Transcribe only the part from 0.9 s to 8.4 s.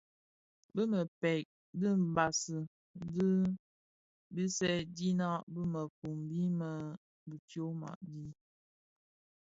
mpërkë dibasi di bisèèdina bi mëfombi më bi tyoma di.